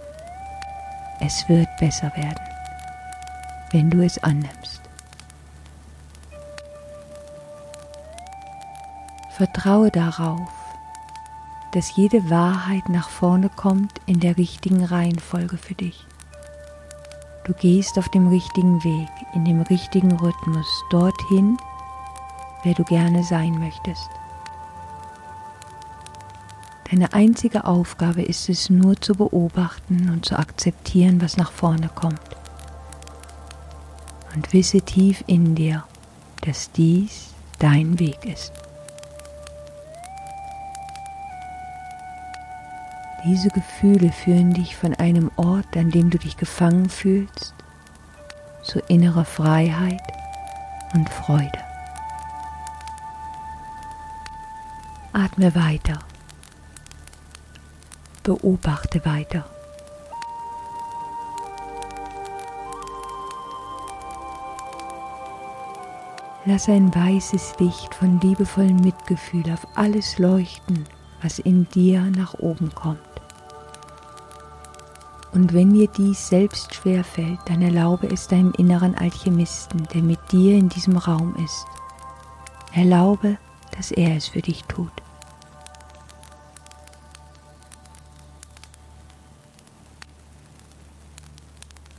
Es 1.21 1.47
wird 1.47 1.69
besser 1.79 2.11
werden, 2.17 2.43
wenn 3.71 3.89
du 3.89 4.03
es 4.03 4.21
annimmst. 4.21 4.82
Vertraue 9.43 9.91
darauf, 9.91 10.49
dass 11.73 11.97
jede 11.97 12.29
Wahrheit 12.29 12.87
nach 12.87 13.09
vorne 13.09 13.49
kommt 13.49 13.99
in 14.05 14.21
der 14.21 14.37
richtigen 14.37 14.85
Reihenfolge 14.85 15.57
für 15.57 15.73
dich. 15.73 16.07
Du 17.43 17.51
gehst 17.51 17.99
auf 17.99 18.07
dem 18.07 18.29
richtigen 18.29 18.81
Weg, 18.85 19.09
in 19.33 19.43
dem 19.43 19.59
richtigen 19.63 20.13
Rhythmus, 20.13 20.65
dorthin, 20.91 21.57
wer 22.63 22.73
du 22.73 22.85
gerne 22.85 23.21
sein 23.25 23.59
möchtest. 23.59 24.09
Deine 26.89 27.11
einzige 27.11 27.65
Aufgabe 27.65 28.21
ist 28.21 28.47
es 28.47 28.69
nur 28.69 28.95
zu 29.01 29.13
beobachten 29.13 30.09
und 30.09 30.23
zu 30.23 30.39
akzeptieren, 30.39 31.21
was 31.21 31.35
nach 31.35 31.51
vorne 31.51 31.89
kommt. 31.93 32.21
Und 34.33 34.53
wisse 34.53 34.79
tief 34.79 35.21
in 35.27 35.53
dir, 35.53 35.83
dass 36.45 36.71
dies 36.71 37.33
dein 37.59 37.99
Weg 37.99 38.23
ist. 38.23 38.53
Diese 43.25 43.47
Gefühle 43.47 44.11
führen 44.11 44.53
dich 44.53 44.75
von 44.75 44.93
einem 44.95 45.31
Ort, 45.37 45.77
an 45.77 45.89
dem 45.91 46.09
du 46.09 46.17
dich 46.17 46.35
gefangen 46.35 46.89
fühlst, 46.89 47.55
zu 48.63 48.79
innerer 48.89 49.23
Freiheit 49.23 50.01
und 50.93 51.09
Freude. 51.09 51.59
Atme 55.13 55.55
weiter. 55.55 55.99
Beobachte 58.23 59.05
weiter. 59.05 59.45
Lass 66.43 66.67
ein 66.67 66.93
weißes 66.93 67.55
Licht 67.59 67.95
von 67.95 68.19
liebevollem 68.19 68.81
Mitgefühl 68.81 69.49
auf 69.49 69.65
alles 69.75 70.19
leuchten 70.19 70.85
was 71.23 71.39
in 71.39 71.67
dir 71.69 72.01
nach 72.01 72.35
oben 72.35 72.73
kommt. 72.75 72.99
Und 75.31 75.53
wenn 75.53 75.73
dir 75.73 75.87
dies 75.87 76.27
selbst 76.27 76.75
schwer 76.75 77.03
fällt, 77.03 77.39
dann 77.45 77.63
erlaube 77.63 78.07
es 78.07 78.27
deinem 78.27 78.53
inneren 78.57 78.93
Alchemisten, 78.93 79.87
der 79.93 80.03
mit 80.03 80.19
dir 80.31 80.55
in 80.55 80.69
diesem 80.69 80.97
Raum 80.97 81.35
ist. 81.43 81.65
Erlaube, 82.73 83.37
dass 83.75 83.91
er 83.91 84.15
es 84.15 84.27
für 84.27 84.41
dich 84.41 84.63
tut. 84.65 84.91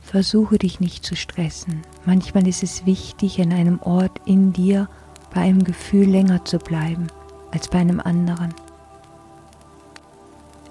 Versuche 0.01 0.57
dich 0.57 0.79
nicht 0.79 1.05
zu 1.05 1.17
stressen. 1.17 1.81
Manchmal 2.05 2.47
ist 2.47 2.63
es 2.63 2.85
wichtig, 2.85 3.41
an 3.41 3.51
einem 3.51 3.81
Ort 3.81 4.21
in 4.25 4.53
dir 4.53 4.87
bei 5.33 5.41
einem 5.41 5.65
Gefühl 5.65 6.07
länger 6.07 6.45
zu 6.45 6.57
bleiben 6.57 7.07
als 7.51 7.67
bei 7.67 7.79
einem 7.79 7.99
anderen. 7.99 8.53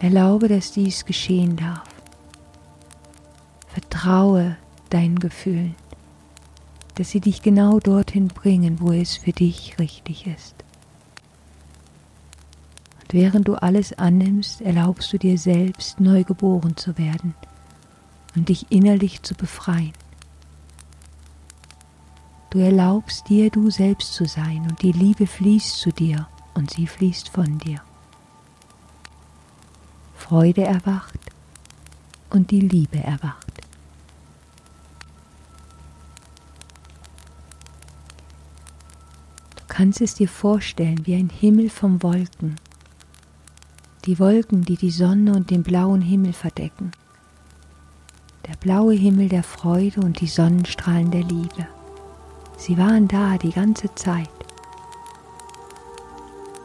Erlaube, 0.04 0.48
dass 0.48 0.72
dies 0.72 1.04
geschehen 1.04 1.56
darf. 1.56 1.82
Vertraue 3.68 4.56
deinen 4.90 5.18
Gefühlen, 5.18 5.74
dass 6.96 7.10
sie 7.10 7.20
dich 7.20 7.42
genau 7.42 7.80
dorthin 7.80 8.28
bringen, 8.28 8.80
wo 8.80 8.92
es 8.92 9.16
für 9.16 9.32
dich 9.32 9.78
richtig 9.78 10.26
ist. 10.26 10.54
Und 13.02 13.12
während 13.12 13.48
du 13.48 13.54
alles 13.54 13.92
annimmst, 13.94 14.60
erlaubst 14.60 15.12
du 15.12 15.18
dir 15.18 15.38
selbst, 15.38 16.00
neu 16.00 16.24
geboren 16.24 16.76
zu 16.76 16.96
werden– 16.98 17.34
und 18.36 18.48
dich 18.48 18.66
innerlich 18.70 19.22
zu 19.22 19.34
befreien. 19.34 19.92
Du 22.50 22.58
erlaubst 22.58 23.28
dir, 23.28 23.50
du 23.50 23.70
selbst 23.70 24.14
zu 24.14 24.26
sein 24.26 24.66
und 24.68 24.82
die 24.82 24.92
Liebe 24.92 25.26
fließt 25.26 25.76
zu 25.76 25.90
dir 25.90 26.28
und 26.54 26.70
sie 26.70 26.86
fließt 26.86 27.28
von 27.28 27.58
dir. 27.58 27.80
Freude 30.24 30.64
erwacht 30.64 31.18
und 32.30 32.50
die 32.50 32.60
Liebe 32.60 32.98
erwacht. 32.98 33.52
Du 39.56 39.62
kannst 39.68 40.00
es 40.00 40.14
dir 40.14 40.28
vorstellen 40.28 41.06
wie 41.06 41.14
ein 41.14 41.30
Himmel 41.30 41.68
von 41.68 42.02
Wolken. 42.02 42.56
Die 44.06 44.18
Wolken, 44.18 44.62
die 44.62 44.76
die 44.76 44.90
Sonne 44.90 45.32
und 45.34 45.50
den 45.50 45.62
blauen 45.62 46.02
Himmel 46.02 46.32
verdecken 46.32 46.92
der 48.46 48.56
blaue 48.56 48.94
Himmel 48.94 49.28
der 49.28 49.42
Freude 49.42 50.00
und 50.00 50.20
die 50.20 50.26
Sonnenstrahlen 50.26 51.10
der 51.10 51.22
Liebe. 51.22 51.66
Sie 52.56 52.76
waren 52.76 53.08
da 53.08 53.36
die 53.38 53.52
ganze 53.52 53.94
Zeit. 53.94 54.28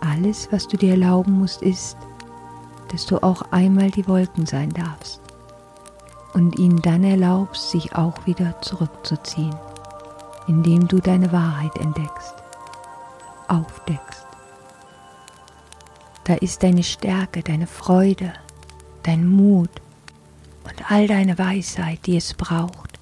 Alles, 0.02 0.50
was 0.52 0.68
du 0.68 0.78
dir 0.78 0.92
erlauben 0.92 1.40
musst, 1.40 1.62
ist, 1.62 1.98
dass 2.92 3.06
du 3.06 3.22
auch 3.24 3.42
einmal 3.52 3.92
die 3.92 4.08
Wolken 4.08 4.46
sein 4.46 4.70
darfst 4.72 5.22
und 6.34 6.60
ihnen 6.60 6.82
dann 6.82 7.04
erlaubst, 7.04 7.72
sich 7.72 7.96
auch 7.96 8.26
wieder 8.26 8.62
zurückzuziehen, 8.62 9.56
indem 10.48 10.88
du 10.88 11.00
deine 11.00 11.32
Wahrheit 11.32 11.76
entdeckst, 11.78 12.36
aufdeckst. 13.48 14.26
Da 16.24 16.36
ist 16.36 16.62
deine 16.62 16.84
Stärke, 16.84 17.42
deine 17.42 17.66
Freude, 17.68 18.34
dein 19.04 19.28
Mut, 19.28 19.72
und 20.64 20.92
all 20.92 21.08
deine 21.08 21.38
Weisheit, 21.38 22.06
die 22.06 22.18
es 22.18 22.34
braucht, 22.34 23.00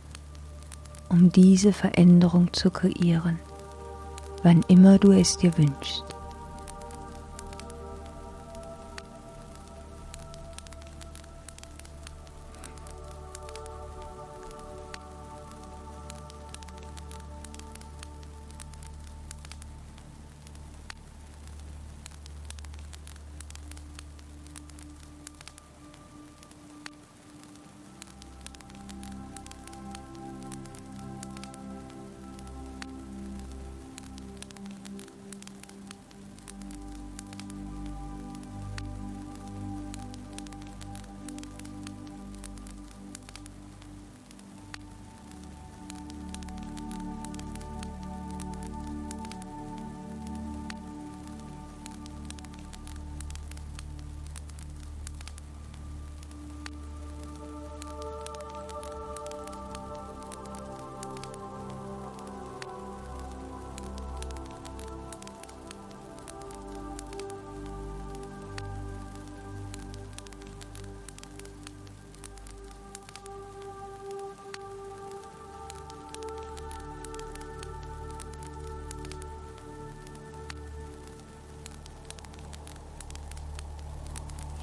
um 1.10 1.32
diese 1.32 1.74
Veränderung 1.74 2.54
zu 2.54 2.72
kreieren, 2.72 3.40
wann 4.44 4.64
immer 4.68 4.98
du 4.98 5.12
es 5.12 5.38
dir 5.38 5.58
wünschst. 5.58 6.06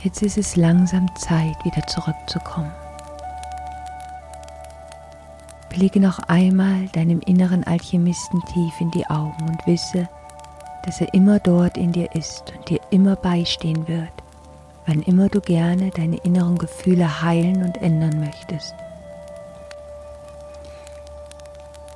Jetzt 0.05 0.21
ist 0.21 0.37
es 0.37 0.55
langsam 0.55 1.09
Zeit, 1.17 1.65
wieder 1.65 1.87
zurückzukommen. 1.87 2.71
Blicke 5.71 5.99
noch 5.99 6.19
einmal 6.19 6.89
deinem 6.93 7.21
inneren 7.21 7.65
Alchemisten 7.65 8.43
tief 8.53 8.75
in 8.81 8.91
die 8.91 9.07
Augen 9.07 9.49
und 9.49 9.67
wisse, 9.67 10.07
dass 10.85 11.01
er 11.01 11.15
immer 11.15 11.39
dort 11.39 11.79
in 11.79 11.93
dir 11.93 12.15
ist 12.15 12.53
und 12.55 12.69
dir 12.69 12.81
immer 12.91 13.17
beistehen 13.17 13.89
wird, 13.89 14.13
wann 14.87 15.01
immer 15.01 15.31
du 15.31 15.41
gerne 15.41 15.89
deine 15.89 16.19
inneren 16.19 16.59
Gefühle 16.59 17.23
heilen 17.23 17.63
und 17.63 17.79
ändern 17.79 18.21
möchtest. 18.21 18.75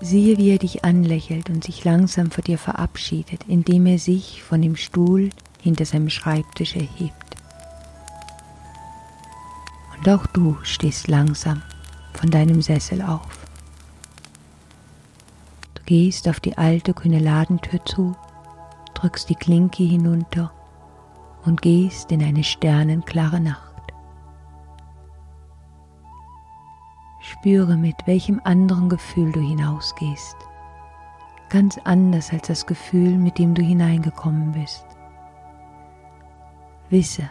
Siehe, 0.01 0.39
wie 0.39 0.53
er 0.53 0.59
dich 0.59 0.83
anlächelt 0.83 1.51
und 1.51 1.63
sich 1.63 1.85
langsam 1.85 2.31
vor 2.31 2.43
dir 2.43 2.57
verabschiedet, 2.57 3.45
indem 3.49 3.85
er 3.85 3.99
sich 3.99 4.43
von 4.43 4.63
dem 4.63 4.77
Stuhl 4.77 5.29
hinter 5.61 5.85
seinem 5.85 6.09
Schreibtisch 6.09 6.75
erhebt. 6.75 7.18
Auch 10.09 10.27
du 10.29 10.57
stehst 10.63 11.09
langsam 11.09 11.61
von 12.15 12.31
deinem 12.31 12.63
Sessel 12.63 13.03
auf. 13.03 13.47
Du 15.75 15.83
gehst 15.83 16.27
auf 16.29 16.41
die 16.41 16.57
alte 16.57 16.95
grüne 16.95 17.19
Ladentür 17.19 17.85
zu, 17.85 18.17
drückst 18.95 19.29
die 19.29 19.35
Klinke 19.35 19.83
hinunter 19.83 20.51
und 21.45 21.61
gehst 21.61 22.11
in 22.11 22.23
eine 22.23 22.43
sternenklare 22.43 23.39
Nacht. 23.39 23.75
Spüre, 27.21 27.77
mit 27.77 27.97
welchem 28.07 28.41
anderen 28.45 28.89
Gefühl 28.89 29.31
du 29.31 29.41
hinausgehst. 29.41 30.37
Ganz 31.51 31.79
anders 31.85 32.33
als 32.33 32.47
das 32.49 32.65
Gefühl, 32.65 33.19
mit 33.19 33.37
dem 33.37 33.55
du 33.55 33.61
hineingekommen 33.61 34.53
bist. 34.53 34.87
Wisse, 36.89 37.29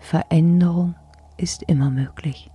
Veränderung 0.00 0.96
ist 1.36 1.62
immer 1.64 1.90
möglich. 1.90 2.50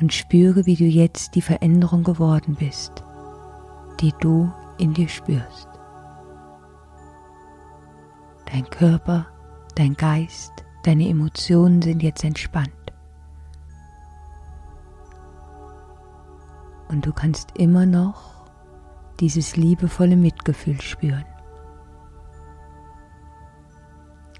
Und 0.00 0.12
spüre, 0.12 0.66
wie 0.66 0.76
du 0.76 0.84
jetzt 0.84 1.34
die 1.34 1.42
Veränderung 1.42 2.04
geworden 2.04 2.56
bist, 2.58 3.04
die 4.00 4.12
du 4.20 4.50
in 4.78 4.94
dir 4.94 5.08
spürst. 5.08 5.68
Dein 8.46 8.64
Körper, 8.70 9.26
dein 9.74 9.94
Geist, 9.94 10.64
deine 10.84 11.08
Emotionen 11.08 11.82
sind 11.82 12.02
jetzt 12.02 12.24
entspannt. 12.24 12.70
Und 16.88 17.06
du 17.06 17.12
kannst 17.12 17.56
immer 17.56 17.86
noch 17.86 18.46
dieses 19.20 19.56
liebevolle 19.56 20.16
Mitgefühl 20.16 20.80
spüren. 20.80 21.26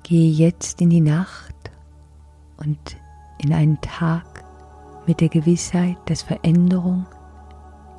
Gehe 0.03 0.33
jetzt 0.33 0.81
in 0.81 0.91
die 0.91 1.03
Nacht 1.03 1.55
und 2.61 2.97
in 3.39 3.53
einen 3.53 3.81
Tag 3.81 4.45
mit 5.07 5.21
der 5.21 5.29
Gewissheit, 5.29 5.97
dass 6.07 6.23
Veränderung 6.23 7.07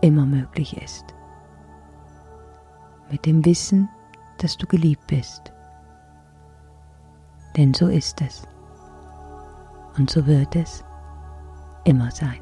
immer 0.01 0.25
möglich 0.25 0.77
ist. 0.77 1.05
Mit 3.09 3.25
dem 3.25 3.43
Wissen, 3.43 3.89
dass 4.37 4.57
du 4.57 4.65
geliebt 4.67 5.05
bist. 5.07 5.51
Denn 7.57 7.73
so 7.73 7.87
ist 7.87 8.21
es. 8.21 8.47
Und 9.97 10.09
so 10.09 10.25
wird 10.25 10.55
es 10.55 10.83
immer 11.83 12.09
sein. 12.11 12.39